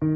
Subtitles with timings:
[0.00, 0.08] 听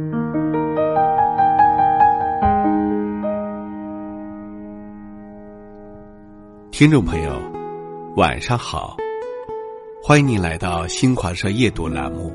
[6.91, 7.39] 众朋友，
[8.17, 8.97] 晚上好！
[10.03, 12.33] 欢迎您来到新华社夜读栏目，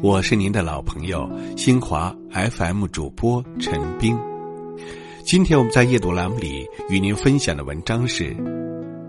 [0.00, 4.16] 我是您的老朋友新华 FM 主播陈斌。
[5.24, 8.36] 今天我们在夜读栏目里与您分享的文章是：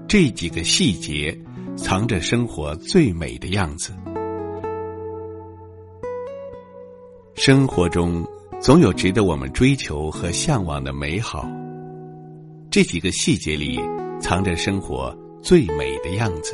[0.08, 1.40] 这几个细节
[1.78, 3.94] 藏着生活最美的样子。
[7.42, 8.22] 生活中
[8.60, 11.50] 总有值得我们追求和向往的美好，
[12.70, 13.80] 这几个细节里。
[14.20, 16.54] 藏着生活最美的样子。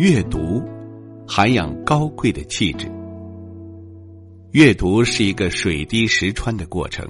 [0.00, 0.60] 阅读，
[1.24, 2.90] 涵养高贵的气质。
[4.50, 7.06] 阅读是一个水滴石穿的过程。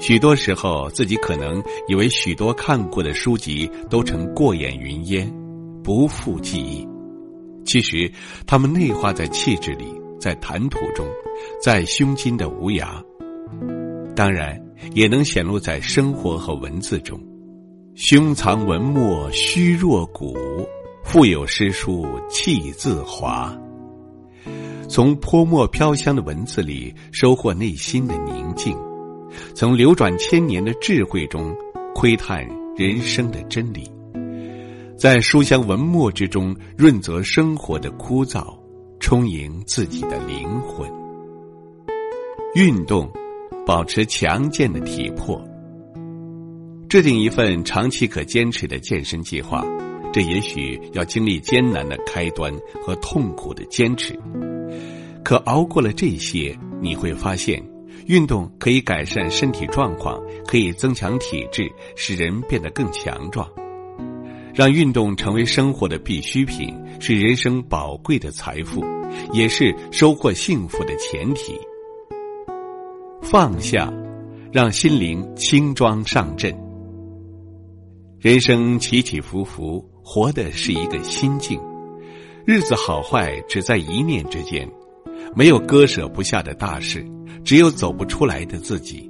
[0.00, 5.32] 许多时候，自己可能以为许多看过的书籍都成过眼云烟，
[5.84, 6.84] 不复记忆。
[7.64, 8.10] 其实，
[8.48, 9.84] 它们内化在气质里，
[10.18, 11.06] 在谈吐中，
[11.62, 13.02] 在胸襟的无涯。
[14.14, 14.60] 当然，
[14.94, 17.20] 也能显露在生活和文字中。
[17.94, 20.36] 胸藏文墨虚若谷，
[21.04, 23.56] 腹有诗书气自华。
[24.88, 28.76] 从泼墨飘香的文字里收获内心的宁静，
[29.54, 31.54] 从流转千年的智慧中
[31.94, 32.44] 窥探
[32.76, 33.88] 人生的真理，
[34.96, 38.57] 在书香文墨之中润泽生活的枯燥，
[39.08, 40.86] 充盈自己的灵魂。
[42.54, 43.10] 运动，
[43.64, 45.42] 保持强健的体魄。
[46.90, 49.64] 制定一份长期可坚持的健身计划，
[50.12, 52.52] 这也许要经历艰难的开端
[52.84, 54.14] 和痛苦的坚持。
[55.24, 57.66] 可熬过了这些，你会发现，
[58.08, 63.48] 运动可以改善身体状况，可以增强体质，使人变得更强壮。
[64.58, 68.84] 让运动成为生活的必需品，是人生宝贵的财富，
[69.32, 71.56] 也是收获幸福的前提。
[73.22, 73.88] 放下，
[74.50, 76.52] 让心灵轻装上阵。
[78.18, 81.60] 人生起起伏伏，活的是一个心境。
[82.44, 84.68] 日子好坏只在一念之间，
[85.36, 87.06] 没有割舍不下的大事，
[87.44, 89.08] 只有走不出来的自己。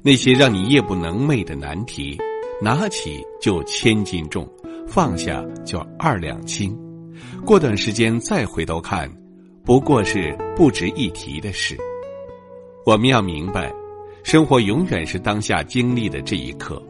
[0.00, 2.16] 那些让你夜不能寐的难题，
[2.60, 4.48] 拿起就千斤重，
[4.86, 6.76] 放下就二两轻。
[7.44, 9.10] 过段时间再回头看，
[9.64, 11.76] 不过是不值一提的事。
[12.84, 13.72] 我们要明白，
[14.22, 16.82] 生活永远是当下经历的这一刻。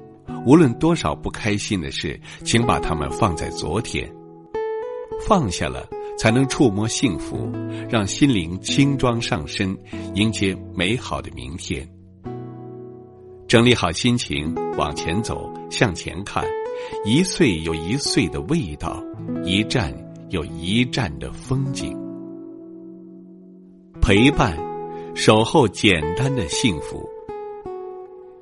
[0.44, 4.08] 无论多少不开心的事，请把它们放在昨天。
[5.26, 7.50] 放下了，才能触摸幸福，
[7.88, 9.76] 让心灵轻装上身，
[10.14, 11.88] 迎接美好的明天。
[13.48, 16.44] 整理好心情，往前走，向前看。
[17.04, 19.00] 一岁有一岁的味道，
[19.44, 19.94] 一站
[20.30, 21.96] 有一站的风景。
[24.02, 24.58] 陪伴，
[25.14, 27.08] 守候简单的幸福。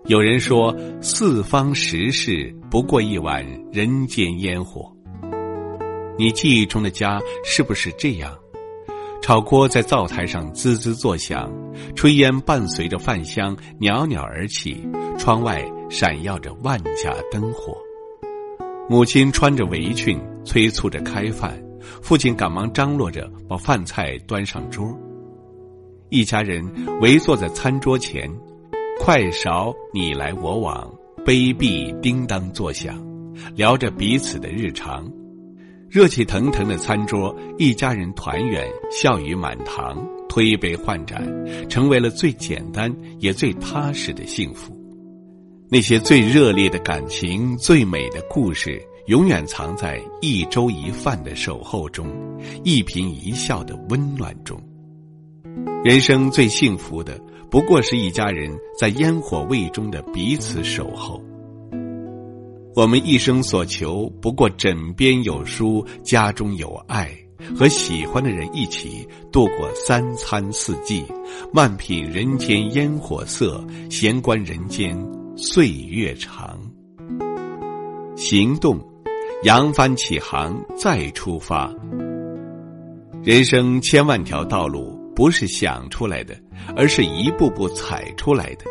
[0.07, 4.91] 有人说：“四方十事不过一碗人间烟火。”
[6.17, 8.35] 你记忆中的家是不是这样？
[9.25, 11.51] 炒锅在灶台上滋滋作响，
[11.97, 14.87] 炊烟伴随着饭香袅袅而起，
[15.19, 17.75] 窗外闪耀着万家灯火。
[18.87, 21.59] 母亲穿着围裙催促着开饭，
[22.03, 24.87] 父亲赶忙张罗着把饭菜端上桌。
[26.11, 26.63] 一家人
[27.01, 28.31] 围坐在餐桌前。
[29.01, 33.03] 筷勺你来我往，杯壁叮当作响，
[33.57, 35.11] 聊着彼此的日常。
[35.95, 41.25] 热气腾腾的餐桌，一家人团圆，笑语满堂，推杯换盏，
[41.69, 44.77] 成为了最简单也最踏实的幸福。
[45.71, 52.09] 那些最热烈的感情、最美的故事，永远藏在一粥一饭的守候中，
[52.65, 54.61] 一颦一笑的温暖中。
[55.85, 57.17] 人生最幸福的。
[57.49, 61.23] 不过是一家人在烟火味中的彼此守候。
[62.75, 67.11] 我们一生所求，不过枕边有书，家中有爱，
[67.57, 71.05] 和喜欢的人一起度过三餐四季，
[71.53, 74.97] 慢品人间烟火色，闲观人间
[75.37, 76.59] 岁月长。
[78.17, 78.79] 行动，
[79.45, 81.73] 扬帆起航，再出发。
[83.23, 85.03] 人生千万条道路。
[85.15, 86.35] 不是想出来的，
[86.75, 88.65] 而是一步步踩出来的。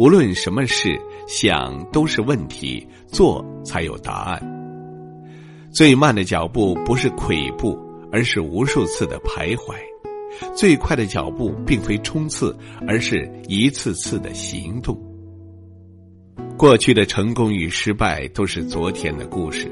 [0.00, 4.40] 无论什么事，想都是问题，做才有答案。
[5.70, 7.78] 最慢的脚步不是跬步，
[8.10, 9.74] 而是无数次的徘徊；
[10.56, 12.56] 最快的脚步并非冲刺，
[12.88, 14.98] 而是一次次的行动。
[16.56, 19.70] 过去的成功与失败都是昨天的故事，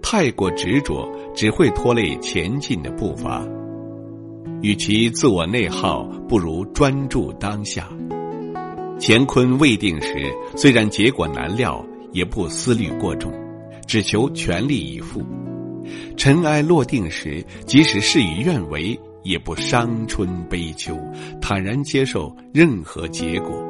[0.00, 3.44] 太过执着只会拖累前进的步伐。
[4.62, 7.88] 与其自我内耗，不如专注当下。
[9.06, 13.30] 乾坤未定时，虽然结果难料，也不思虑过重，
[13.86, 15.20] 只求全力以赴；
[16.16, 20.98] 尘埃落定时，即使事与愿违，也不伤春悲秋，
[21.38, 23.62] 坦然接受任何结果。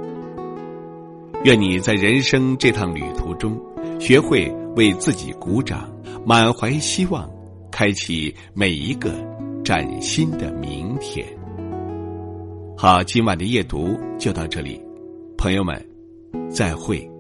[1.43, 3.61] 愿你在人生这趟旅途中，
[3.99, 5.93] 学会为自己鼓掌，
[6.25, 7.29] 满怀希望，
[7.73, 9.13] 开启每一个
[9.65, 11.27] 崭新的明天。
[12.77, 14.81] 好，今晚的夜读就到这里。
[15.45, 15.79] 朋友们，
[16.51, 17.14] 再会。